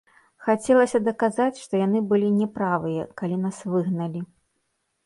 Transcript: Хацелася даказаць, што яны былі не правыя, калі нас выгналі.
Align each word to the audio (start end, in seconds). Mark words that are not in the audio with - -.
Хацелася 0.45 1.01
даказаць, 1.07 1.61
што 1.65 1.73
яны 1.85 2.01
былі 2.15 2.33
не 2.41 2.47
правыя, 2.59 3.07
калі 3.23 3.39
нас 3.47 3.65
выгналі. 3.75 4.29